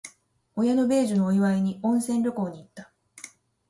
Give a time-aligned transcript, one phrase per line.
[0.55, 2.91] 親の米寿のお祝いに、温泉旅行に行った。